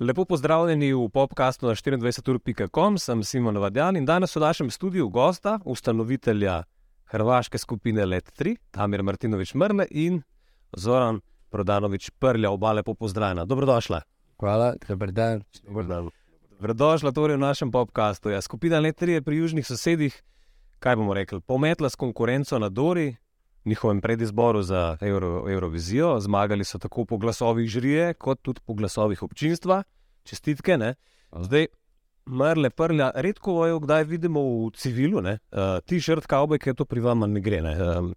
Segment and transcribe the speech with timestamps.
[0.00, 5.60] Lepo pozdravljeni v podkastu na 24.com, sem Simon Vadjan in danes v našem studiu gosta,
[5.64, 6.64] ustanovitelja
[7.04, 10.22] hrvaške skupine Let 3, Tamir Martinovič Mrle in
[10.76, 11.20] Zoran
[11.50, 13.44] Prodanovič Prlja, oba lepo pozdravljena.
[13.44, 14.00] Dobrodošla.
[14.40, 15.42] Hvala, dober dan.
[15.62, 16.10] Dobar dan.
[16.50, 18.34] Dobrodošla torej v našem podkastu.
[18.34, 20.22] Ja, skupina Let 3 je pri južnih sosedih,
[20.78, 23.14] kaj bomo rekli, pometla s konkurenco na Dori,
[23.64, 26.20] njihovem predizboru za Euro, Eurovizijo.
[26.20, 29.82] Zmagali so tako po glasovih žirije, kot tudi po glasovih občinstva.
[30.24, 30.78] Čestitke.
[30.78, 30.94] Ne?
[31.32, 31.66] Zdaj,
[32.26, 35.36] mrle, prlja, redko jo kdaj vidimo v civilu, uh,
[35.86, 37.60] ti-shirt, kavboj, ki je to pri vama ne gre.
[37.62, 37.74] Ne?
[37.98, 38.14] Um,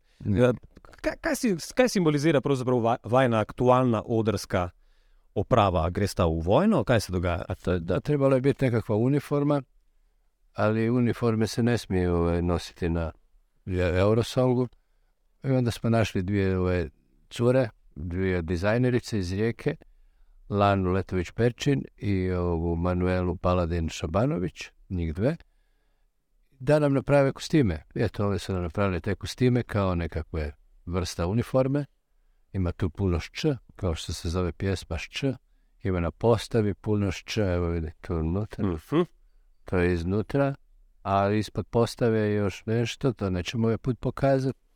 [1.01, 4.69] kaj, kaj, si, kaj simbolizira pravzaprav vajna aktualna odrska
[5.35, 5.89] oprava?
[5.89, 7.43] Gre sta v vojno, kaj se dogaja?
[7.63, 9.61] To, da, trebalo je biti nekakva uniforma,
[10.53, 13.11] ali uniforme se ne smiju nositi na
[13.67, 14.67] Eurosongu.
[15.43, 16.89] I onda smo našli dvije ove
[17.29, 19.75] cure, dvije dizajnerice iz Rijeke,
[20.49, 25.37] Lanu Letović-Perčin i ovu Manuelu Paladin-Šabanović, njih dve,
[26.59, 27.83] da nam naprave kostime.
[27.95, 30.51] Eto, ove su nam napravili te kostime kao nekakve
[30.85, 31.85] vrsta uniforme.
[32.53, 35.23] Ima tu puno šč, kao što se zove pjesma šč.
[35.83, 38.65] Ima na postavi puno šč, evo vidite tu unutra.
[38.67, 39.01] Mhm.
[39.65, 40.55] To je iznutra,
[41.03, 44.66] a ispod postave je još nešto, to nećemo ovaj put pokazati.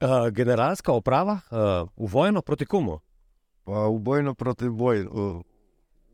[0.00, 3.00] Uh, generalska oprava uh, v vojno proti komu?
[3.64, 5.08] Pa u bojno protiv vojne,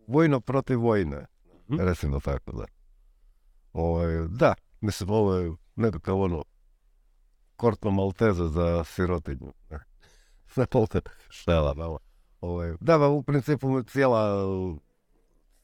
[0.07, 1.27] vojno protiv vojne,
[1.71, 1.81] Mhm.
[1.81, 2.65] recimo tako da.
[3.73, 6.45] Ovaj, da, mislim ovo je nekakav ono
[7.57, 9.53] kortno malteze za sirotinju.
[10.57, 11.99] Ne polte štela malo.
[12.41, 14.37] Ovaj, da, ba, u principu cijela,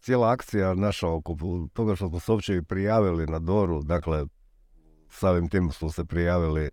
[0.00, 1.36] cijela akcija naša oko
[1.72, 4.24] toga što smo se uopće prijavili na Doru, dakle,
[5.08, 6.70] samim tim smo se prijavili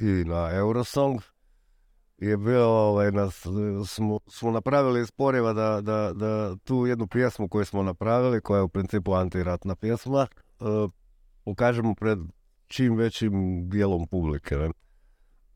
[0.00, 1.20] i na Eurosong,
[2.18, 3.46] je bio, ovaj, nas,
[3.86, 5.10] smo, smo napravili iz
[5.54, 10.26] da, da, da tu jednu pjesmu koju smo napravili, koja je u principu antiratna pjesma,
[10.60, 10.64] eh,
[11.44, 12.18] pokažemo pred
[12.66, 13.32] čim većim
[13.68, 14.56] dijelom publike.
[14.56, 14.70] Ne?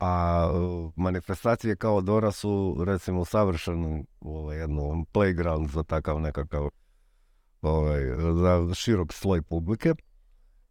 [0.00, 4.82] A eh, manifestacije kao Dora su recimo savršen ovaj, jedno
[5.12, 6.68] playground za takav nekakav
[7.62, 8.00] ovaj,
[8.42, 9.94] za širok sloj publike.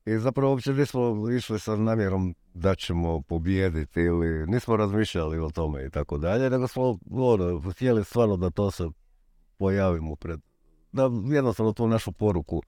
[0.06, 5.86] I zapravo uopće nismo išli sa namjerom da ćemo pobijediti ili nismo razmišljali o tome
[5.86, 8.90] i tako dalje, nego smo ono, htjeli stvarno da to se
[9.58, 10.40] pojavimo pred,
[10.92, 12.62] da jednostavno tu našu poruku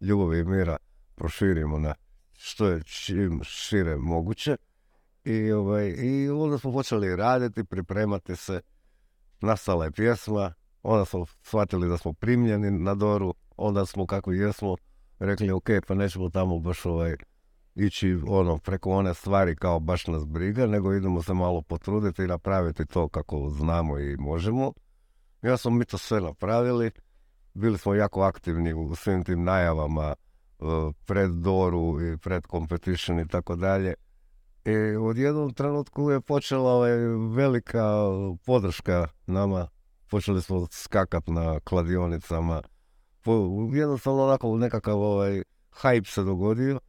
[0.00, 0.76] ljubavi i mira
[1.14, 1.94] proširimo na
[2.32, 4.56] što je čim šire moguće.
[5.24, 8.60] I, ovaj, I onda smo počeli raditi, pripremati se,
[9.40, 10.52] nastala je pjesma,
[10.82, 14.76] onda smo shvatili da smo primljeni na Doru, onda smo kako jesmo
[15.20, 17.16] rekli ok, pa nećemo tamo baš ovaj,
[17.74, 22.26] ići ono preko one stvari kao baš nas briga, nego idemo se malo potruditi i
[22.26, 24.72] napraviti to kako znamo i možemo.
[25.42, 26.90] Ja smo mi to sve napravili,
[27.54, 30.64] bili smo jako aktivni u svim tim najavama eh,
[31.06, 33.94] pred Doru i pred competition i tako dalje.
[34.64, 36.96] I u jednom trenutku je počela ovaj,
[37.34, 37.84] velika
[38.46, 39.68] podrška nama.
[40.10, 42.62] Počeli smo skakat na kladionicama.
[43.72, 45.42] Jednostavno onako nekakav ovaj,
[45.82, 46.80] hype se dogodio.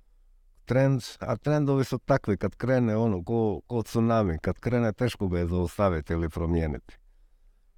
[0.66, 5.40] Trend, a trendovi su takvi kad krene ono ko, ko tsunami, kad krene teško ga
[5.40, 6.98] je zaustaviti ili promijeniti.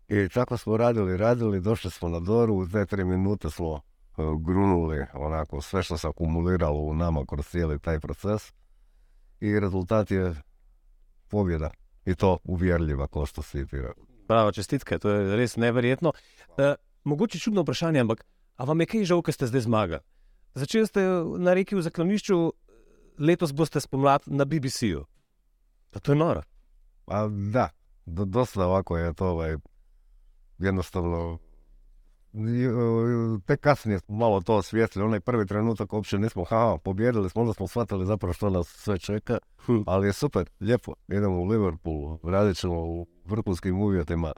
[0.08, 4.22] I tako smo radili, radili, došli smo na Doru, u te tri minute smo eh,
[4.46, 8.54] grunuli onako sve što se akumuliralo u nama kroz cijeli taj proces
[9.40, 10.36] i rezultat je
[11.28, 11.70] pobjeda.
[12.06, 14.04] I to uvjerljiva, ko što si ti rekao.
[14.28, 16.12] Bravo, čestitke, to je res neverjetno.
[17.04, 18.26] Mogoče čudno vprašanje, ampak
[18.58, 20.04] a vam je kaj žal, ker ste zdaj zmagali?
[20.56, 21.02] Začeli ste
[21.42, 22.38] na reki v zaklonišču,
[23.18, 25.06] letos boste spomlad na BBC-ju.
[25.92, 26.42] Pa to je noro.
[27.08, 27.70] A da,
[28.06, 29.58] do, dosta ovako je to ovaj,
[30.60, 31.40] jednostavno
[32.34, 37.30] i, o, tek kasnije smo malo to osvijetili, onaj prvi trenutak uopće nismo, ha, pobjedili
[37.30, 39.82] smo, onda smo shvatili zapravo što nas sve čeka, Hm.
[39.86, 44.32] ali je super, lijepo, idemo u Liverpool, radit ćemo u vrhunskim uvjetima,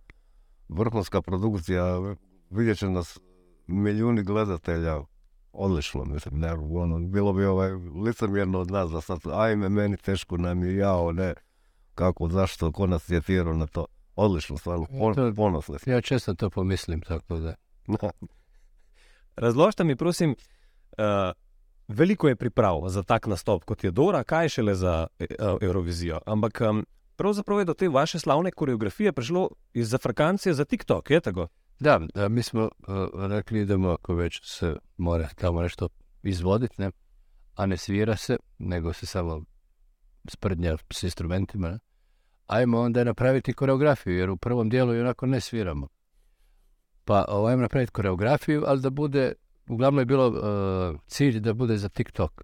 [0.69, 2.15] vrhunska produkcija,
[2.49, 3.19] vidjet će nas
[3.67, 5.01] milijuni gledatelja,
[5.53, 7.71] odlično, mislim, ne, ono, bilo bi ovaj
[8.05, 11.33] licemjerno od nas da sad, ajme, meni teško nam je, jao, ne,
[11.95, 13.85] kako, zašto, ko nas je tjerao na to,
[14.15, 15.93] odlično, stvarno, pon, ponosni smo.
[15.93, 17.55] Ja često to pomislim, tako da.
[19.35, 20.35] Razložite mi, prosim,
[20.97, 21.05] uh,
[21.87, 25.27] veliko je priprav za tak nastop, kot je Dora, kaj šele za uh,
[25.61, 26.19] Eurovizijo.
[26.25, 26.85] Ampak um,
[27.15, 31.47] pravzaprav je do te vaše slavne koreografije prišlo iz Afrikancije za TikTok, je tako?
[31.79, 35.89] Da, da, mi smo uh, rekli idemo ako već se mora tamo nešto
[36.23, 36.91] izvoditi, ne,
[37.55, 39.41] a ne svira se, nego se samo
[40.27, 41.79] sprdnja s instrumentima, ne,
[42.47, 45.87] ajmo onda napraviti koreografiju, jer u prvom dijelu i onako ne sviramo.
[47.05, 49.33] Pa ovo, ajmo napraviti koreografiju, ali da bude,
[49.67, 52.41] uglavnom je bilo uh, cilj da bude za TikTok.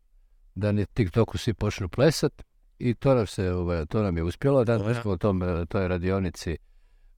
[0.55, 2.43] Da na TikToku svi počnu plesat
[2.79, 4.63] i to nam, se, ovaj, to nam je uspjelo.
[4.63, 5.01] Danas Dobro.
[5.01, 6.57] smo u tom, toj radionici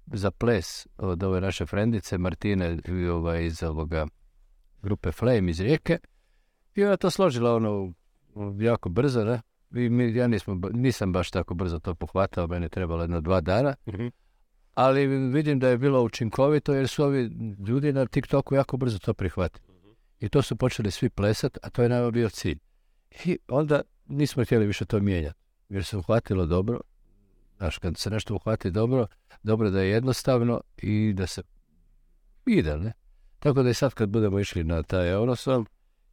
[0.08, 2.78] za ples od ove naše frendice Martine
[3.14, 4.08] ovaj, iz ovoga
[4.82, 5.98] grupe Flame iz Rijeke.
[6.76, 7.94] I ona to složila ono
[8.60, 9.42] jako brzo, ne?
[9.76, 13.42] I mi, ja nismo, nisam baš tako brzo to pohvatao, meni je trebalo jedno dva
[13.42, 14.08] dana, Mhm.
[14.74, 17.30] ali vidim da je bilo učinkovito jer su ovi
[17.68, 19.68] ljudi na TikToku jako brzo to prihvatili.
[20.20, 22.60] I to su počeli svi plesat, a to je nama bio cilj.
[23.26, 25.40] I onda nismo htjeli više to mijenjati,
[25.70, 26.80] jer se uhvatilo dobro.
[27.64, 29.08] Znaš, kad se nešto uhvati dobro,
[29.44, 31.42] dobro da je jednostavno i da se
[32.46, 32.94] ide, ne?
[33.40, 35.68] Tako da i sad kad budemo išli na taj Eurosong,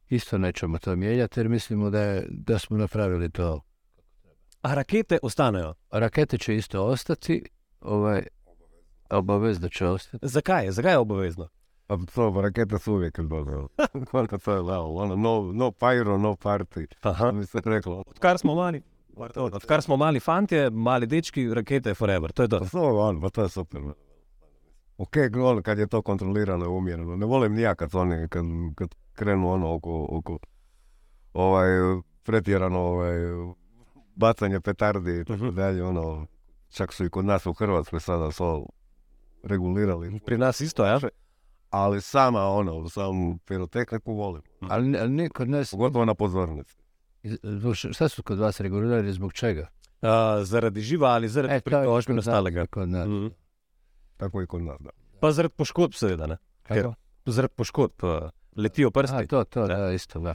[0.09, 3.61] isto nećemo to mijenjati jer mislimo da, je, da smo napravili to.
[4.61, 5.73] A rakete ostanejo.
[5.91, 7.43] Rakete će isto ostati,
[7.81, 8.23] ovaj,
[9.09, 10.27] obavezno će ostati.
[10.27, 10.71] Zakaj?
[10.71, 11.47] Zakaj je obavezno?
[11.87, 13.67] Pa to, rakete su uvijek dobro.
[14.11, 16.85] Koliko to je lao, ono, no, no pyro, no party.
[17.01, 17.31] Aha.
[17.31, 18.03] Mi se reklo.
[18.07, 18.81] Odkar smo mali,
[19.17, 22.31] pardon, odkar smo mali fantje, mali dečki, rakete forever.
[22.31, 22.59] To je to.
[22.59, 23.81] Pa to, ono, pa to je super.
[24.97, 27.15] Ok, ono, kad je to kontrolirano i umjereno.
[27.15, 30.39] Ne volim ni ja kad oni, kad, kad krenu ono oko, oko
[31.33, 31.69] ovaj,
[32.23, 33.13] pretjerano ovaj,
[34.15, 35.55] bacanje petardi i tako Mhm.
[35.55, 36.25] dalje, ono,
[36.69, 38.65] čak su i kod nas u Hrvatskoj sada to
[39.43, 40.19] regulirali.
[40.25, 40.99] Pri nas isto, ja?
[41.69, 44.41] Ali sama ono, sam pirotehniku volim.
[44.59, 46.75] Ali, ali nije kod nas, Pogotovo na pozornici.
[47.91, 49.67] Šta su kod vas regulirali, zbog čega?
[50.01, 52.65] A, zaradi živali, zaradi E, to je pritožbe in ostalega.
[52.65, 53.07] Kod nas.
[53.07, 53.27] Mhm.
[54.17, 54.89] Tako i kod nas, da.
[55.19, 56.27] Pa zaradi poškodb, seveda.
[56.27, 56.37] Ne?
[56.63, 56.93] Kako?
[57.25, 58.09] Zaradi poškodb uh,
[58.55, 59.15] letijo prsti.
[59.15, 59.75] A, to, to, Da.
[59.77, 60.33] da, isto, da.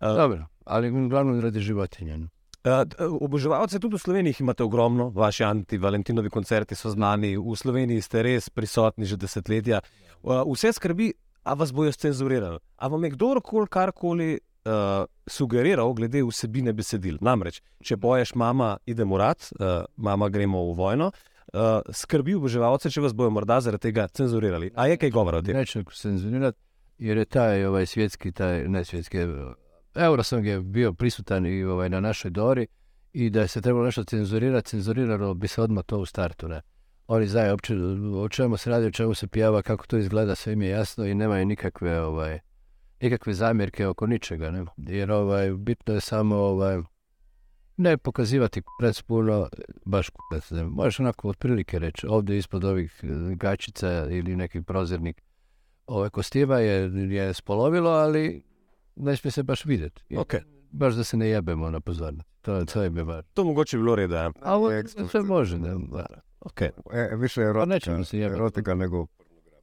[0.00, 2.16] A- Dobro, ali uglavnom radi životinja.
[2.16, 2.28] no.
[2.64, 2.72] Uh,
[3.20, 8.50] oboževalce tudi v Sloveniji imate ogromno, vaši anti-Valentinovi koncerti so znani, v Sloveniji ste res
[8.50, 9.80] prisotni že desetletja.
[10.22, 11.12] Uh, vse skrbi,
[11.44, 12.58] a vas bojo scenzurirali.
[12.76, 14.38] A vam je kdorkoli karkoli
[14.68, 17.16] uh, sugeriral glede vsebine besedil?
[17.24, 21.10] Namreč, če poješ, mama, idemo rad, uh, mama, gremo v vojno.
[21.48, 24.70] Uh, skrbi oboževalce, če vas bojo morda zaradi tega cenzurirali.
[24.76, 25.56] A je kaj govora o tem?
[25.56, 26.56] Neću cenzurirat,
[26.98, 29.24] jer je taj ovaj svjetski, taj, ne svjetski,
[29.94, 32.66] Eurosong je bio prisutan i ovaj, na našoj Dori
[33.12, 36.48] i da se trebalo nešto cenzurirati, cenzuriralo bi se odmah to u startu.
[36.48, 36.60] Ne?
[37.06, 37.74] Oni znaju opće
[38.14, 41.06] o čemu se radi, o čemu se pjeva, kako to izgleda, sve im je jasno
[41.06, 42.38] i nemaju nikakve, ovaj,
[43.00, 44.50] nikakve zamjerke oko ničega.
[44.50, 44.64] Ne?
[44.76, 46.78] Jer ovaj, bitno je samo ovaj,
[47.76, 49.48] ne pokazivati kurac puno,
[49.84, 50.50] baš kurac.
[50.50, 50.64] Ne?
[50.64, 55.22] Možeš onako otprilike reći, ovdje ispod ovih eh, gačica ili neki prozirnik
[55.86, 58.42] ove kostima je, je spolovilo, ali
[58.96, 60.02] ne smije se baš vidjeti.
[60.10, 60.40] Okay.
[60.70, 62.28] Baš da se ne jebemo na pozornost.
[62.40, 63.24] To, to je bar.
[63.34, 64.32] To mogoče bi bilo reda.
[64.42, 64.70] A ovo
[65.10, 65.58] sve može.
[65.58, 65.68] Ne?
[65.68, 66.06] Da.
[66.40, 66.70] Okay.
[66.92, 69.06] E, više erotika, nećemo se erotika nego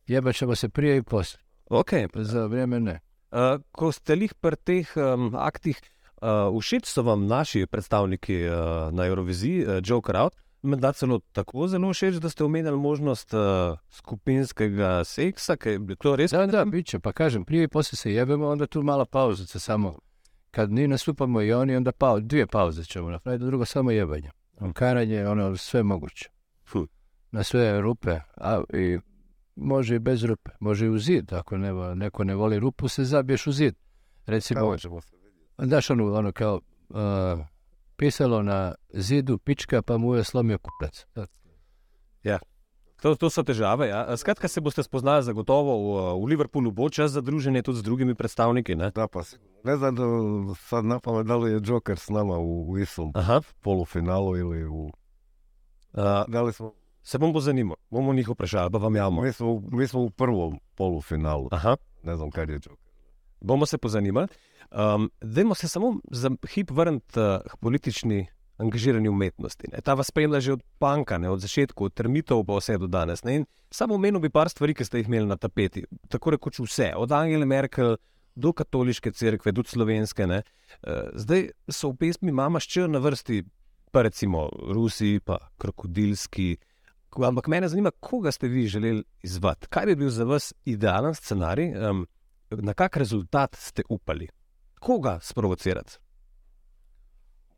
[0.07, 1.43] Jebat ćemo se prije i poslije.
[1.69, 2.21] Okay.
[2.21, 2.99] Za vrijeme ne.
[3.31, 5.79] Uh, ko ste lih pri teh um, aktih,
[6.21, 8.55] uh, všeč so vam naši predstavniki uh,
[8.95, 10.35] na Euroviziji, uh, Joker Out,
[10.65, 15.97] menda celo tako zelo všeč, da ste omenjali možnost uh, skupinskega seksa, ki je bilo
[16.01, 16.31] to res.
[16.31, 16.99] Da, da, bit će.
[16.99, 19.97] Pa kažem, prije i poslije se jebemo, onda tu mala pauzica samo.
[20.51, 24.31] Kad mi nastupamo i oni, onda pau, dvije pauze ćemo napraviti, drugo samo jebanje.
[24.73, 26.29] Karanje, ono, sve moguće.
[26.71, 26.83] Hm.
[27.31, 28.99] Na sve rupe, a i
[29.55, 31.33] može i bez rupe, može i u zid.
[31.33, 33.75] Ako ne, neko ne voli rupu, se zabiješ u zid.
[34.25, 34.75] Recimo,
[35.57, 36.97] daš ono, ono kao uh,
[37.95, 41.05] pisalo na zidu pička, pa mu je slomio kurac.
[43.05, 43.87] To, to so težave.
[43.87, 44.17] Ja.
[44.17, 45.89] Skratka, se boste spoznali zagotovo v,
[46.23, 48.75] v Liverpoolu, bo čas za druženje tudi z drugimi predstavniki.
[48.75, 48.89] Ne?
[48.95, 49.21] Da, pa.
[49.63, 50.03] Ne znam da
[50.55, 52.33] sad na pamet da li je Joker s nama
[52.81, 53.41] istom Aha.
[53.61, 54.89] polufinalu ili u...
[55.93, 56.73] Uh, Da li smo...
[57.05, 59.21] se bom bo zanimal, bomo njih vprašali, pa vam javimo.
[59.21, 61.47] Mi smo, mi smo u prvom polufinalu.
[61.51, 61.77] Aha.
[62.03, 62.77] Ne znam kad je Joker.
[63.41, 64.27] bomo se pozanimali.
[64.71, 68.25] Um, Dajmo se samo za hip vrniti uh, k politični
[68.57, 69.67] angažirani umetnosti.
[69.71, 69.81] Ne.
[69.81, 73.21] Ta vas spremlja že od panka, ne, od začetka, od termitov pa vse do danes.
[73.71, 75.85] Samo omenil bi par stvari, ki ste jih imeli na tapeti.
[76.09, 77.97] Tako rekoč vse, od Angele Merkel
[78.35, 80.27] do katoliške cerkve, do slovenske.
[80.27, 80.41] Ne.
[80.81, 83.43] Uh, zdaj so v pesmi Mama ščer na vrsti,
[83.91, 86.55] pa recimo Rusi, pa krokodilski.
[87.23, 89.67] Ampak mene zanima, koga ste vi želeli izvati?
[89.67, 91.89] Kaj bi bil za vas idealen scenarij?
[91.89, 92.07] Um,
[92.49, 94.27] na kak rezultat ste upali?
[94.79, 95.97] Koga sprovocirati?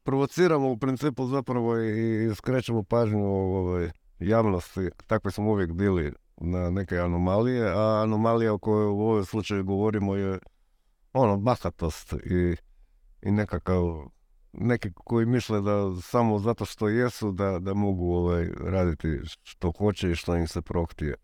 [0.03, 4.89] Provociramo u principu zapravo i skrećemo pažnju ovaj, javnosti.
[5.07, 10.15] Takvi smo uvijek bili na neke anomalije, a anomalija o kojoj u ovom slučaju govorimo
[10.15, 10.39] je
[11.13, 12.55] ono, bahatost i,
[13.21, 14.09] i nekakav
[14.53, 20.11] neki koji misle da samo zato što jesu da, da mogu ovaj, raditi što hoće
[20.11, 21.15] i što im se prohtije.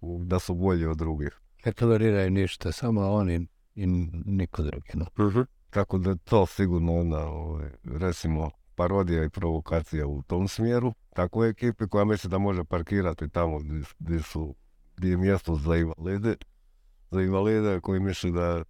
[0.00, 1.40] U- Da su bolji od drugih.
[1.64, 3.86] Ne toleriraju ništa, samo oni i
[4.26, 4.88] niko drugi.
[4.94, 5.06] No.
[5.70, 10.92] Tako da je to sigurno jedna, ovaj, recimo, parodija i provokacija u tom smjeru.
[11.14, 14.54] Takvoj ekipi koja misli da može parkirati tamo gdje, gdje su,
[14.96, 16.36] gdje je mjesto za invalide.
[17.10, 18.64] Za invalide koji misli da,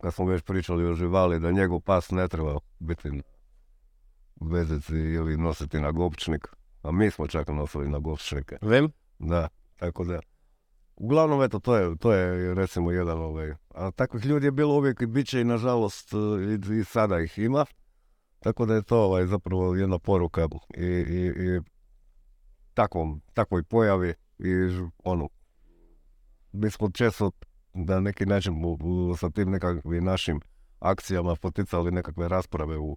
[0.00, 3.22] kad smo već pričali o živali, da njegov pas ne treba biti na
[4.40, 6.46] vezici ili nositi na gopčnik.
[6.82, 8.58] A mi smo čak nosili na gopčnike.
[8.62, 10.20] Vem, Da, tako da.
[10.96, 13.54] Uglavnom, eto, to je, to je recimo jedan ovaj.
[13.74, 17.38] A takvih ljudi je bilo uvijek i bit će i nažalost i, i sada ih
[17.38, 17.64] ima.
[18.38, 21.60] Tako da je to ovaj, zapravo jedna poruka i, i, i
[22.74, 24.52] takvom, takvoj pojavi i
[25.04, 25.28] ono,
[26.52, 27.30] mi smo često
[27.74, 28.54] na neki način
[29.18, 30.40] sa tim nekakvim našim
[30.80, 32.96] akcijama poticali nekakve rasprave u,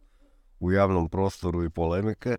[0.59, 2.37] u javnom prostoru i polemike.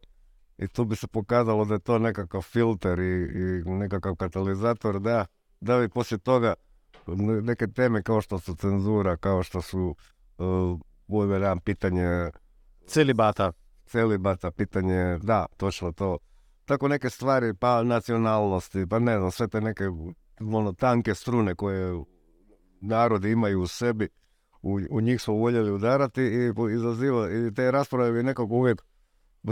[0.58, 5.26] I tu bi se pokazalo da je to nekakav filter i, i nekakav katalizator da,
[5.60, 6.54] da bi poslije toga
[7.06, 9.96] ne- neke teme kao što su cenzura, kao što su
[10.38, 10.80] uh,
[11.64, 12.30] pitanje
[12.86, 13.52] celibata.
[13.86, 16.18] celibata, pitanje, da, točno to.
[16.64, 19.84] Tako neke stvari, pa nacionalnosti, pa ne znam, sve te neke
[20.40, 21.92] ono, tanke strune koje
[22.82, 24.08] narodi imaju u sebi,
[24.62, 28.82] u, u njih smo voljeli udarati i izaziva, i te rasprave bi nekako uvijek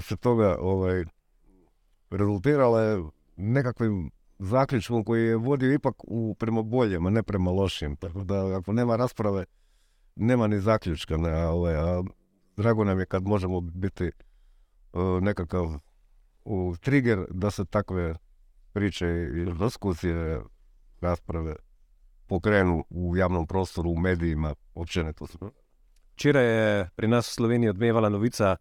[0.01, 1.05] se toga ovaj,
[2.11, 3.03] rezultirale
[3.37, 7.97] nekakvim zaključkom koji je vodio ipak u, prema boljem, a ne prema lošim.
[7.97, 9.45] Tako da ako nema rasprave,
[10.17, 11.17] nema ni zaključka.
[11.17, 12.03] Ne, ovaj, a
[12.57, 14.11] drago nam je kad možemo biti
[14.93, 15.79] uh, nekakav
[16.45, 18.15] u trigger da se takve
[18.73, 20.41] priče i diskusije,
[21.01, 21.57] rasprave
[22.31, 25.27] pokrenu u javnom prostoru, u medijima, općenito.
[26.15, 28.57] Včeraj je pri nas v Sloveniji odmevala novica,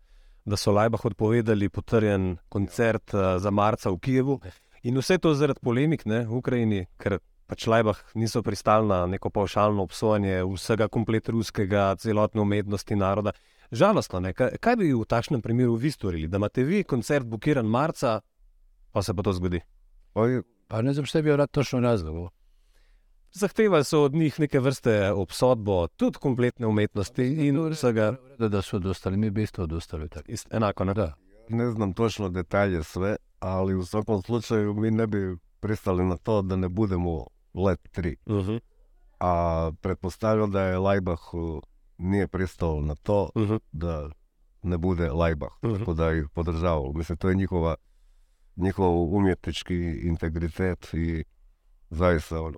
[0.46, 4.40] da so Lajbah odpovedali potrjen koncert eh, za marca v Kijevu.
[4.84, 9.30] In vse to zaradi polemik ne, v Ukrajini, ker pač Lajbah niso pristali na neko
[9.30, 13.36] pavšalno obsojanje vsega komplet ruskega, celotne umetnosti naroda.
[13.72, 14.34] Žalostno, ne?
[14.34, 18.22] Kaj, kaj bi v takšnem primeru vi storili, da imate vi koncert blokiran marca,
[18.92, 19.62] pa se pa to zgodi?
[20.16, 22.32] Oj, Pa ne znam šta je bio rad točno razlog.
[23.32, 28.76] Zahtevali so od njih neke vrste obsodbo, tudi kompletne umetnosti in vsega Da, da su
[28.76, 30.10] odustali, mi bi isto odustali.
[30.10, 30.28] Tako.
[30.28, 30.86] ist- enako.
[30.86, 30.94] Ne?
[30.94, 31.14] Da.
[31.50, 35.18] ne znam točno detalje sve, ali u svakom slučaju mi ne bi
[35.60, 38.16] pristali na to da ne budemo let 3.
[38.28, 38.60] Uh
[39.20, 41.62] A pretpostavljam da je Lajbah uh,
[41.98, 43.60] nije pristao na to -huh.
[43.72, 44.10] da
[44.64, 45.76] ne bude Lajbah, Mhm.
[45.76, 46.94] tako da ih podržavao.
[46.94, 47.76] Mislim, to je njihova,
[48.56, 51.24] njihov umjetnički integritet i
[51.90, 52.58] zaista ono,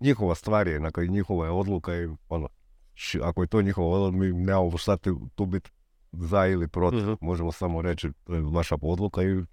[0.00, 2.48] njihova stvar je, dakle, njihova je odluka i ono,
[2.94, 5.70] š- ako je to njihova odluka, mi nemamo šta ti tu biti
[6.12, 7.00] za ili protiv.
[7.00, 7.12] Mhm.
[7.20, 9.44] Možemo samo reći, to je vaša odluka i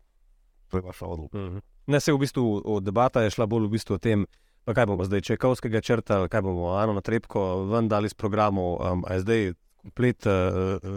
[0.67, 1.37] to je vaša odluka.
[1.37, 1.57] Mhm.
[1.87, 4.25] Ne, se v bistvu o, debata je šla bolj v bistvu o tem,
[4.63, 8.65] pa kaj bomo zdaj Čekovskega črtali, kaj bomo Ano na Trepko ven dali iz programov,
[8.83, 10.31] um, a je zdaj komplet uh,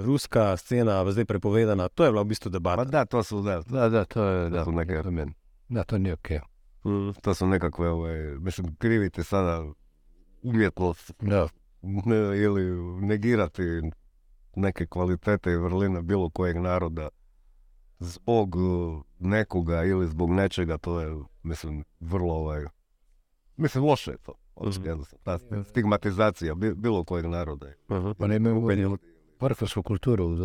[0.05, 1.89] ruska scena zdaj prepovedana.
[1.89, 2.85] To je bila v bistvu Pa debata.
[2.85, 5.11] da, to su, da, Da, da, to je, da, neke- to.
[5.69, 6.37] Da, to nije okej.
[6.37, 6.47] Mhm.
[7.23, 9.65] To su nekakve, ovaj, mislim, krivite sada
[10.43, 11.49] umjetnost Da,
[11.83, 12.71] ne- ili
[13.01, 13.63] negirati
[14.57, 17.09] neke kvalitete i vrline bilo kojeg naroda
[17.99, 22.65] zbog uh, nekoga ili zbog nečega, to je, mislim, vrlo, ovaj,
[23.57, 24.33] mislim, loše je to.
[24.61, 24.85] Mhm.
[24.87, 27.67] Jednostavno, ta stigmatizacija bi- bilo kojeg naroda.
[27.91, 28.11] Mhm.
[28.19, 28.99] pa ne imaju
[29.41, 30.37] vrhunsku kulturu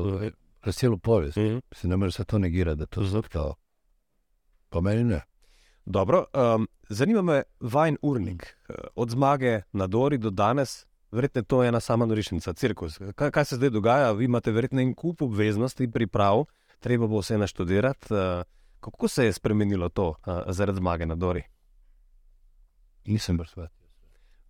[0.61, 1.37] kroz cijelu povijest.
[1.37, 1.57] Mhm.
[1.71, 3.01] Se ne može se to negirati da to
[3.31, 3.55] kao.
[4.69, 5.21] Po meni ne.
[5.85, 6.25] Dobro,
[6.55, 8.57] um, zanima me vajen urnik.
[8.69, 12.99] Eh, Od zmage na Dori do danes, verjetno je to ena sama norišnica, cirkus.
[13.15, 14.11] Kaj, kaj se zdaj dogaja?
[14.11, 16.45] Vi imate verjetno en kup obveznosti, priprav,
[16.79, 18.13] treba bo vse naštudirati.
[18.13, 18.19] Uh,
[18.79, 21.43] kako se je spremenilo to uh, zaradi zmage na Dori?
[23.05, 23.85] Nisam baš shvatio.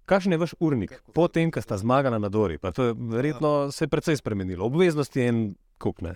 [0.05, 2.57] Kakšen je vaš urnik, potem, ko sta zmagala na Dori?
[2.57, 4.65] Pa to je verjetno se je precej spremenilo.
[4.65, 6.15] Obveznosti je en kup, ne?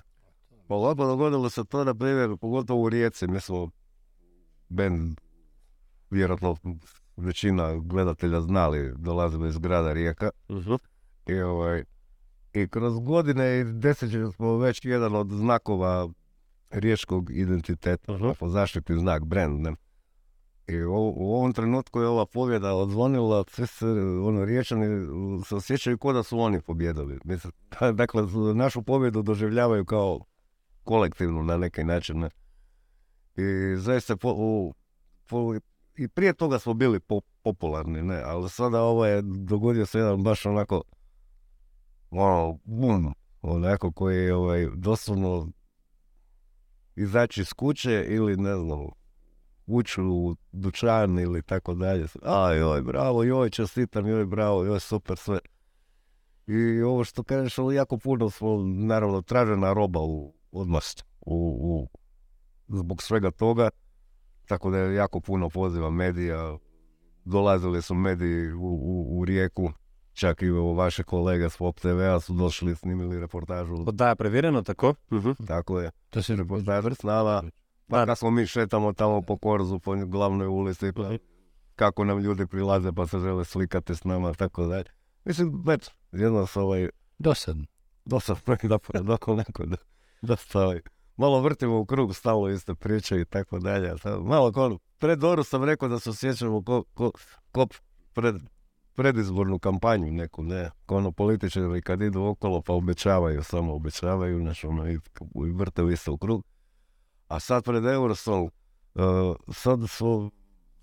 [0.68, 3.70] Pa lako dogodilo se to, na primjer, pogotovo u Rijeci, mi smo,
[4.70, 5.16] ben,
[6.10, 6.58] vjerojatno
[7.18, 10.30] većina gledatelja znali, dolazimo iz grada Rijeka,
[11.28, 11.84] I, ovaj,
[12.54, 16.10] I kroz godine i desetljeća smo već jedan od znakova
[16.70, 19.60] riječkog identiteta, po zaštitni znak, brand.
[19.60, 19.74] Ne?
[20.68, 23.86] I u, u ovom trenutku je ova pobjeda odzvonila, svi se,
[24.24, 25.08] ono, riječani
[25.46, 27.20] se osjećaju kao da su oni pobjedili.
[27.24, 27.54] Mislim,
[27.94, 28.24] dakle,
[28.56, 30.20] našu pobjedu doživljavaju kao
[30.84, 32.20] kolektivnu na neki način.
[32.20, 32.30] Ne?
[33.40, 34.74] I zaista po, u,
[35.28, 35.56] po,
[35.98, 40.24] i prije toga smo bili po- popularni, ne, ali sada ovo je, dogodio se jedan
[40.24, 40.84] baš onako,
[42.12, 45.48] ono, bum, onako koji je ovaj, doslovno
[46.96, 48.80] izaći iz kuće ili ne znam,
[49.66, 52.06] ući u dućan ili tako dalje.
[52.24, 55.40] A joj, bravo, joj, čestitam, joj, bravo, joj, super, sve.
[56.48, 60.84] I ovo što kažeš, jako puno smo, naravno, tražena roba u, odmah
[61.22, 61.99] u, u,
[62.70, 63.70] zbog svega toga.
[64.48, 66.58] Tako da je jako puno poziva medija.
[67.26, 69.72] Dolazili su mediji u, u, u Rijeku,
[70.14, 73.76] čak i evo, vaše kolege s Pop TV-a su došli, snimili reportažu.
[73.88, 74.94] Oddaja preverjeno, tako?
[75.48, 75.92] Tako je.
[76.10, 77.44] To se Reportaž s nama.
[77.88, 78.06] Pa Da.
[78.06, 81.10] kad smo mi šetamo tamo po Korzu, po glavnoj ulici, pa
[81.76, 84.86] kako nam ljudi prilaze pa se žele slikati s nama, tako dalje.
[85.26, 87.66] Mislim, već, jedno s ovaj, dosadno.
[89.04, 89.78] dok neko da,
[90.22, 90.82] dosta ovaj,
[91.20, 93.94] malo vrtimo u krug, stalno iste priče i tako dalje.
[94.24, 96.84] Malo ko, pred Doru sam rekao da se osjećamo ko,
[97.52, 97.68] ko,
[98.14, 98.36] pred,
[98.96, 104.68] predizbornu kampanju neku, ne, ko ono političari kad idu okolo pa obećavaju, samo obećavaju, znači
[104.68, 104.94] ono, i,
[105.48, 106.44] i vrte se u krug.
[107.28, 108.50] A sad pred Eurosong,
[108.96, 110.30] uh, sad smo,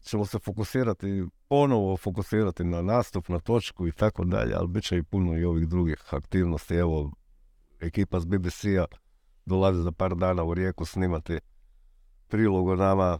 [0.02, 4.96] ćemo se fokusirati, ponovo fokusirati na nastup, na točku i tako dalje, ali bit će
[4.96, 6.74] i puno i ovih drugih aktivnosti.
[6.74, 7.12] Evo,
[7.80, 8.84] ekipa s BBC-a
[9.46, 11.38] dolazi za par dana u Rijeku snimati
[12.28, 13.18] prilog o nama.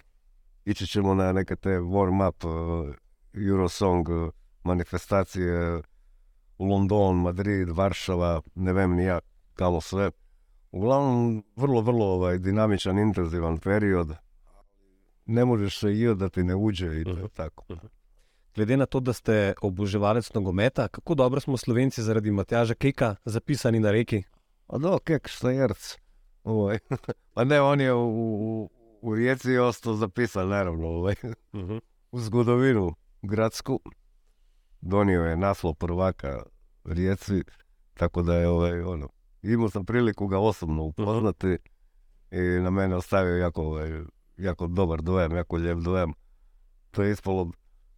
[0.65, 2.95] Ići ćemo na neke te warm-up uh,
[3.35, 4.31] Eurosong uh,
[4.65, 5.83] manifestacije
[6.59, 9.19] u London, Madrid, Varšava, ne vem ni ja
[9.55, 10.11] kamo sve.
[10.73, 14.13] Uglavnom, vrlo, vrlo ovaj, dinamičan, intenzivan period.
[15.27, 17.27] Ne možeš se i da ti ne uđe i to je Mhm.
[17.35, 17.65] tako.
[18.55, 23.81] Glede na to, da ste oboževalec nogometa, kako dobro smo Slovenci zaradi Matjaža Keka zapisani
[23.81, 24.23] na reki?
[24.69, 25.97] A do, kek, šta jerc.
[26.47, 26.79] Ovaj.
[27.35, 28.71] Pa ne, on je u, u,
[29.03, 31.15] u Rijeci ostao zapisan, naravno, ovaj.
[32.13, 33.81] u zgodovinu gradsku.
[34.81, 36.43] Donio je naslov prvaka
[36.85, 37.43] Rijeci,
[37.95, 39.09] tako da je ovaj, ono,
[39.43, 41.59] imao sam priliku ga osobno upoznati
[42.31, 43.91] i na mene ostavio jako, ovaj,
[44.37, 46.13] jako dobar dojam, jako lijep dojam.
[46.91, 47.51] To je ispalo,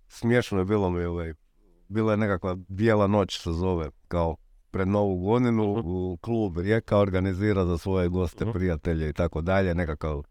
[0.08, 1.34] smiješno je bilo mi, ovaj,
[1.88, 4.36] bila je nekakva bijela noć se zove, kao
[4.70, 5.88] pred novu godinu Mhm.
[5.88, 8.52] u klub Rijeka organizira za svoje goste, Mhm.
[8.52, 10.22] prijatelje i tako dalje, nekakav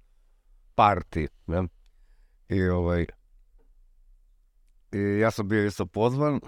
[0.75, 1.63] party, ne?
[2.49, 3.05] I ovaj,
[4.91, 6.39] i ja sam bio isto pozvan,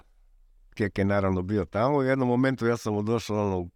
[0.74, 3.68] Kek je naravno bio tamo, u jednom momentu ja sam mu došao ono,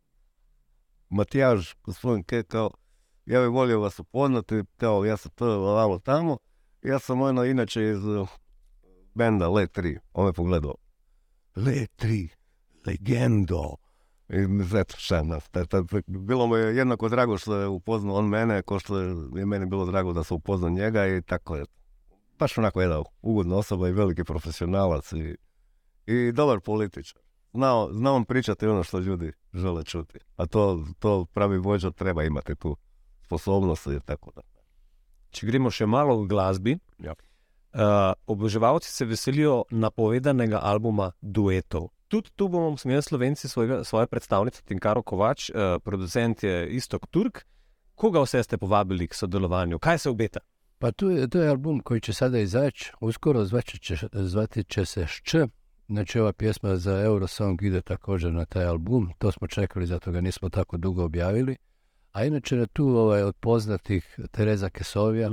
[1.09, 2.71] Matijaž, gospodin Kek, kao,
[3.27, 6.39] ja bih volio vas upoznati, kao, ja sam to ovamo tamo,
[6.83, 8.29] ja sam ono, inače iz uh,
[9.15, 10.75] benda Le 3, on me pogledao,
[11.57, 12.29] Le 3,
[12.87, 13.77] legendo,
[14.29, 14.37] i
[15.55, 19.67] eto, bilo mu je jednako drago što je upoznao on mene, kao što je meni
[19.67, 21.65] bilo drago da sam upoznao njega i tako je.
[22.39, 25.37] Baš onako jedna ugodna osoba i veliki profesionalac i,
[26.07, 27.23] i dobar političar.
[27.53, 30.19] Znao, znao on pričati ono što ljudi žele čuti.
[30.37, 32.77] A to, to pravi vođa treba imati tu
[33.25, 34.43] sposobnost i tako da.
[35.31, 36.79] Če gremo še malo v glasbi.
[36.99, 37.15] Ja.
[37.75, 37.81] Uh,
[38.27, 41.89] oboževalci se veselijo napovedanega albuma Duetov.
[42.09, 47.45] Tudi tu bomo smeli slovenci svojega, svoje predstavnice, Tinkaro Kovač, uh, producent je Istok Turk.
[47.95, 49.79] Koga vse ste povabili k sodelovanju?
[49.79, 50.41] Kaj se obeta?
[50.79, 54.85] Pa tu je, to je album koji će sada izaći, uskoro zvaći će, zvati će
[54.85, 55.35] se Šč.
[55.89, 60.21] Znači ova pjesma za Eurosong ide također na taj album, to smo čekali, zato ga
[60.21, 61.57] nismo tako dugo objavili.
[62.13, 65.31] A inače je tu ovaj, od poznatih Tereza Kesovija,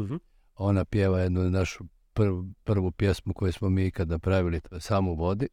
[0.55, 5.47] ona pjeva jednu našu prvu, prvu pjesmu koju smo mi ikad napravili, to Samo vodi.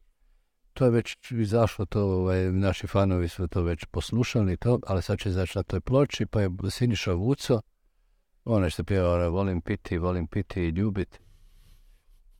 [0.79, 5.19] To je već izašlo, to ovaj, naši fanovi su to već poslušali, to, ali sad
[5.19, 7.61] će izaći na toj ploči, pa je Siniša Vuco,
[8.45, 11.19] onaj što pjeva ono, volim piti, volim piti i ljubiti.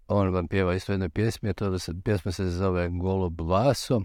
[0.08, 4.02] On vam pjeva isto jednoj pjesmi, a to da se, pjesma se zove Golub Vaso.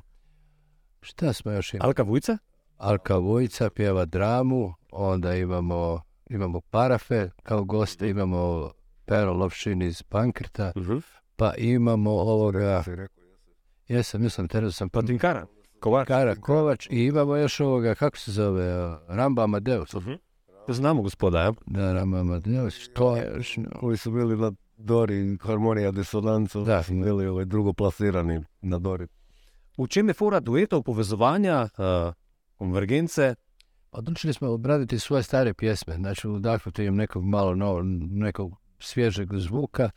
[1.01, 1.89] Šta smo još imali?
[1.89, 2.39] Alka Vujca?
[2.77, 8.71] Alka Vujca pjeva dramu, onda imamo, imamo Parafe kao goste, imamo
[9.05, 10.73] Pero Lovšin iz Pankrta,
[11.37, 13.24] pa imamo ovoga, rekao,
[13.89, 15.47] jesam, mislim, Terezu sam Pa Tinkara.
[15.81, 16.09] Kovač.
[16.09, 19.95] Kara Kovač i imamo još ovoga, kako se zove, Ramba Amadeus.
[20.69, 21.53] Znamo gospoda, ja?
[21.67, 23.59] Da, Ramba Amadeus, što je još?
[23.81, 26.83] koji su bili na Dori, Harmonija Disonanco, Da.
[26.83, 29.07] su bili ovaj drugo plasirani na Dori.
[29.79, 32.13] V čem je fora duetov, povezovanja, uh,
[32.55, 33.35] konvergence?
[33.93, 39.91] Odlučili smo obraditi svoje stare pjesme, znači udahnuti im nekog malo novo, nekog svježeg zvuka,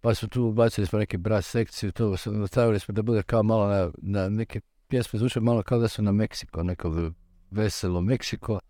[0.00, 3.42] pa su tu ubacili smo neke brass sekciju, to su- stavili smo da bude kao
[3.42, 7.10] malo na, na neke pjesme zvuče malo kao da su na Meksiko, neko
[7.50, 8.60] veselo Meksiko,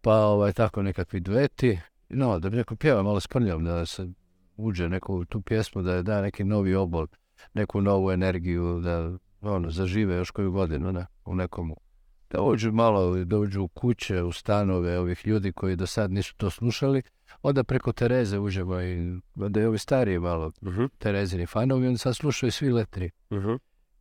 [0.00, 4.08] pa ovaj, tako nekakvi dueti, no, da bi neko pjeva malo s prnjom, da se
[4.56, 7.06] uđe neko u tu pjesmu, da je da neki novi obol,
[7.54, 11.74] neku novu energiju, da ono, zažive još koju godinu ne, u nekom
[12.30, 16.36] da uđu malo, da uđu u kuće, u stanove ovih ljudi koji do sad nisu
[16.36, 17.02] to slušali.
[17.48, 22.16] Onda preko Tereze uđemo i da je ovi stariji malo Mhm, Terezini fanovi, oni sad
[22.16, 23.10] slušaju svi letri.
[23.32, 23.54] mhm.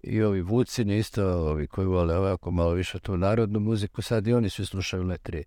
[0.04, 4.34] I ovi Vucini isto, ovi koji vole ovako malo više tu narodnu muziku, sad i
[4.34, 5.44] oni svi slušaju letri.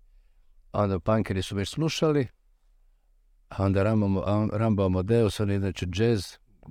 [0.71, 2.27] A onda punkeri su već slušali,
[3.49, 6.25] a onda Rambo, Rambo Amadeus, on je inače jazz,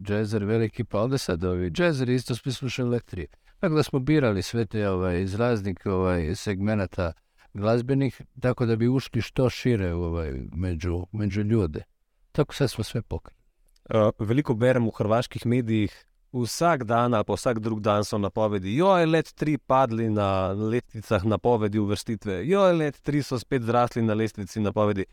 [0.09, 3.27] jazzer veliki, pa onda sad ovi jazzeri isto svi slušaju letri.
[3.61, 7.13] Tako da smo birali sve te ovaj, iz raznih ovaj, segmenata
[7.59, 11.83] glazbenih, tako da bi ušli što šire ovaj, među, među ljude.
[12.33, 13.39] Tako sad smo sve pokrili.
[13.91, 18.77] Uh, veliko berem v hrvaških medijih, vsak dan ali pa vsak drug dan so napovedi.
[18.77, 24.15] Joj, let 3 padli na lestvicah napovedi uvrstitve, joj, let 3 so spet zrasli na
[24.15, 25.05] lestvici napovedi.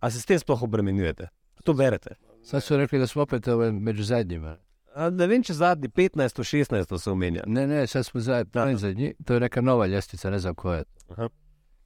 [0.00, 1.28] A se s tem sploh obremenjujete?
[1.64, 2.14] To berete?
[2.42, 4.56] Sad su rekli da smo opet među zadnjima.
[4.94, 7.42] A, ne vem, če zadnji 15, 16 se omenja.
[7.46, 8.64] Ne, ne, sad smo za, Da.
[8.64, 9.14] predzadnji.
[9.24, 10.84] To je neka nova ljestvica, ne znam koja je.
[11.08, 11.28] Aha.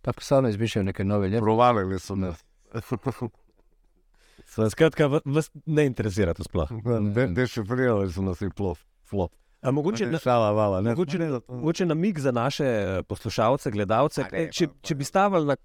[0.05, 1.43] Tako stalno izmišljaju neke nove ljestvice.
[1.43, 2.45] Provalili su nas.
[4.71, 6.69] Skratka, va- vas ne interesira to sploh.
[7.15, 8.79] De, dešifrirali su nas i plov.
[9.05, 9.33] Flop.
[9.63, 10.81] A mogoče, na, Šala, vala.
[10.81, 14.75] Ne, mogoče, ne, mogoče namig za naše eh, poslušalce, gledalce, A ne, e, če, pa-
[14.83, 15.57] če bi stavili na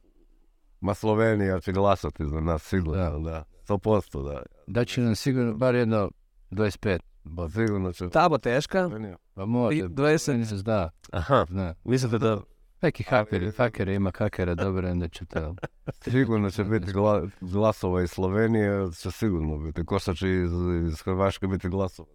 [0.81, 3.19] Ma Slovenija će glasati za nas, sigurno, Da.
[3.21, 3.43] da.
[3.67, 4.41] 100%, da.
[4.67, 6.11] Da će nam sigurno bar jedno
[6.51, 6.99] 25.
[7.23, 7.51] Bod.
[7.53, 8.09] Sigurno će...
[8.09, 8.89] ta bo težka.
[9.35, 9.41] Pa.
[9.43, 9.45] I
[9.83, 10.17] 20.
[10.45, 11.73] se Zna, Aha, zna.
[11.83, 12.41] mislite da
[12.81, 15.55] Neki hakeri, hakeri ima hakera, dobro, onda će to.
[16.01, 19.85] Sigurno će biti gla, glasova iz Slovenije, će sigurno biti.
[19.85, 20.51] Ko što će iz,
[20.87, 22.07] iz Hrvaške biti glasova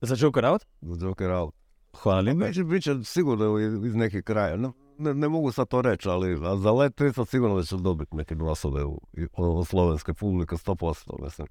[0.00, 0.62] za Joker out?
[0.80, 1.54] za Joker out.
[1.94, 2.38] Hvala lepa.
[2.38, 4.56] Neće biti sigurno iz, nekih kraja.
[4.56, 7.76] Ne, ne, ne mogu sad to reći, ali a za let 300 sigurno da će
[7.76, 11.22] dobiti neke glasove u, i- od slovenske publike, 100%.
[11.24, 11.48] Mislim.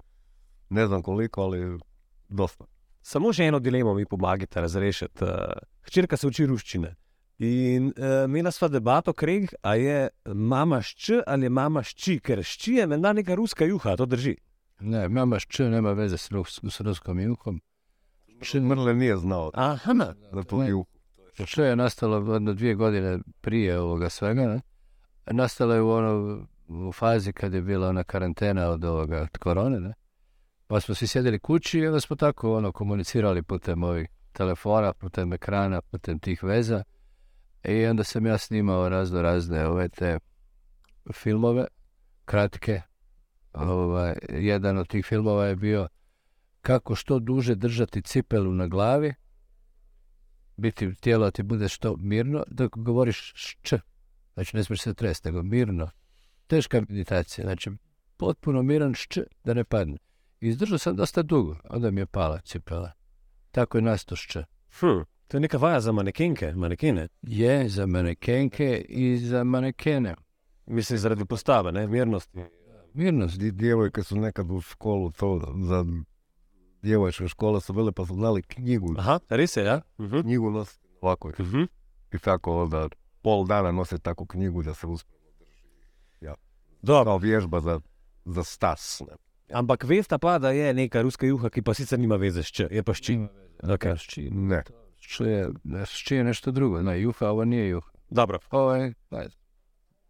[0.70, 1.78] Ne znam koliko, ali
[2.28, 2.64] dosta.
[3.02, 5.24] Samo še eno dilemo mi pomagate razrešiti.
[5.24, 5.30] Uh,
[5.82, 6.94] hčerka se uči ruščine.
[7.42, 12.76] In uh, imela sva debato, kreg, a je mama šč ali mama šči, ker šči
[12.76, 14.36] je menda neka ruska juha, to drži.
[14.80, 17.60] Ne, mama š nema veze s, rus, s ruskom juhom.
[18.54, 19.94] Mrle nije znao Aha,
[20.32, 20.84] da to ju.
[21.44, 24.60] Što je nastalo jedno dvije godine prije ovoga svega, ne?
[25.26, 29.80] Nastalo je u ono, u fazi kad je bila ona karantena od ovoga, od korone,
[29.80, 29.94] ne?
[30.66, 35.32] Pa smo svi sjedili kući i onda smo tako ono komunicirali putem ovih telefona, putem
[35.32, 36.82] ekrana, putem tih veza.
[37.64, 40.18] I onda sam ja snimao razno razne ove te
[41.12, 41.66] filmove,
[42.24, 42.82] kratke.
[43.52, 45.88] Ovaj, jedan od tih filmova je bio
[46.60, 49.14] kako što duže držati cipelu na glavi,
[50.56, 53.74] biti tijelo ti bude što mirno, dok govoriš šč.
[54.34, 55.90] Znači ne smiješ se tresti, nego mirno.
[56.46, 57.70] Teška meditacija, znači
[58.16, 59.96] potpuno miran šč da ne padne.
[60.40, 62.92] Izdržao sam dosta dugo, onda mi je pala cipela.
[63.50, 64.16] Tako je nasto
[65.32, 67.08] to je neka vaja za manekenke, manekene.
[67.22, 70.14] Je za manekenke i za manekene.
[70.66, 72.38] Mislim, zaradi postave, ne, mirnosti.
[72.94, 73.38] Mirnost.
[73.38, 75.84] Djevojke su nekad u školu to za
[76.82, 78.94] djevojčke škole su bile pa su znali knjigu.
[78.98, 79.80] Aha, res je, ja?
[80.00, 80.20] Mhm.
[80.20, 81.62] Knjigu nositi ovako Mhm.
[82.12, 82.88] i tako onda
[83.22, 85.22] pol dana nose takvu knjigu da se uspije
[86.82, 87.80] Dobro, kao vježba za,
[88.24, 89.02] za stas.
[89.08, 89.16] Ne.
[89.52, 92.66] ampak veste pa, da je neka ruska juha, ki pa sicer nima veze s č,
[92.70, 93.18] je pa šči.
[93.62, 93.96] Okay.
[93.96, 94.62] Šči, ne.
[95.02, 95.50] Šči, je,
[95.86, 96.82] šči je nešto drugo.
[96.82, 97.90] Ne, juha, ovo nije juha.
[98.10, 99.28] Dobro, Ovo je, ne,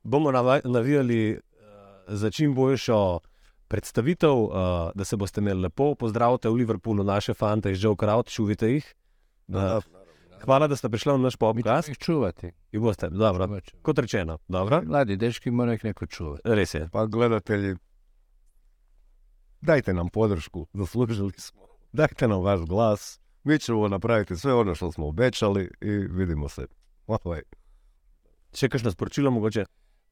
[0.02, 0.33] bomo
[0.64, 1.38] navijali uh,
[2.09, 3.20] za čim boljšo
[3.68, 4.52] predstavitev, uh,
[4.94, 5.94] da se boste imeli lepo.
[5.94, 8.94] Pozdravite v Liverpoolu naše fante iz Joe Crowd, čuvite jih.
[9.48, 9.57] Uh,
[10.44, 11.88] hvala, da ste prišli na naš podcast.
[11.88, 12.50] ih čuvati.
[12.72, 13.83] I boste, dobro, Čuvat ćemo.
[13.83, 16.42] kot rečeno, dobro, Mladi dečki mora ih neko čuvati.
[16.44, 16.88] res je.
[16.92, 17.76] Pa gledatelji,
[19.61, 21.62] dajte nam podršku, zaslužili smo.
[21.92, 26.66] Dajte nam vaš glas, mi ćemo napraviti sve ono što smo obećali i vidimo se.
[27.07, 27.42] Ovaj.
[28.55, 29.64] Še kakšno sporočilo mogoče?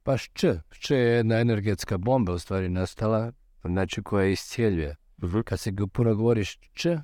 [0.03, 3.33] Pa šč, šč je jedna energetska bomba u stvari nastala,
[3.65, 4.97] znači koja iscijeljuje.
[5.23, 5.41] Mhm.
[5.41, 6.99] Kad se go- puno govoriš č,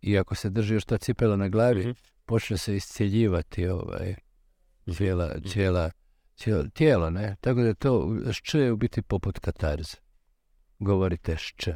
[0.00, 1.90] i ako se drži još ta cipela na glavi, Mhm.
[2.24, 4.14] počne se iscijeljivati ovaj,
[4.94, 5.90] cijela, cijela,
[6.36, 7.36] cijelo tijelo, ne?
[7.40, 7.92] Tako da je to,
[8.32, 9.96] šč je u biti poput katarze.
[10.78, 11.68] Govorite šč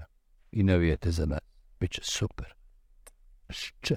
[0.53, 1.41] i navijete za nas.
[1.81, 2.55] Biće super.
[3.51, 3.93] Šč.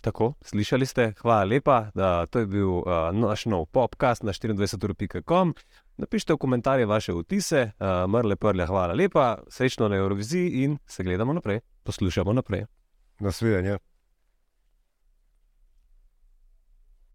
[0.00, 5.54] Tako, slišali ste, hvala lepa, da to je bil uh, naš nov podcast na 24.com.
[6.00, 11.04] Napišite v komentarje vaše vtise, uh, mrle prle, hvala lepa, srečno na Euroviziji in se
[11.04, 12.64] gledamo naprej, poslušamo naprej.
[13.20, 13.76] Na svidenje.